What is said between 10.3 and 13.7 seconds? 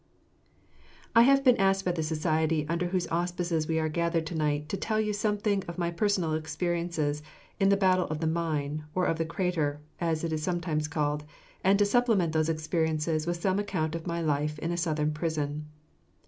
is sometimes called, and to supplement those experiences with some